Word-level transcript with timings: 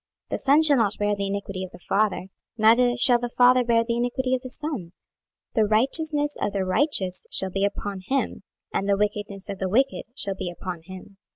The 0.29 0.39
son 0.39 0.63
shall 0.63 0.77
not 0.77 0.97
bear 0.97 1.15
the 1.15 1.27
iniquity 1.27 1.63
of 1.63 1.69
the 1.69 1.77
father, 1.77 2.25
neither 2.57 2.97
shall 2.97 3.19
the 3.19 3.29
father 3.29 3.63
bear 3.63 3.83
the 3.83 3.97
iniquity 3.97 4.33
of 4.33 4.41
the 4.41 4.49
son: 4.49 4.93
the 5.53 5.63
righteousness 5.65 6.35
of 6.41 6.53
the 6.53 6.65
righteous 6.65 7.27
shall 7.31 7.51
be 7.51 7.63
upon 7.63 7.99
him, 8.07 8.41
and 8.73 8.89
the 8.89 8.97
wickedness 8.97 9.47
of 9.47 9.59
the 9.59 9.69
wicked 9.69 10.05
shall 10.15 10.33
be 10.33 10.49
upon 10.49 10.81
him. 10.85 11.17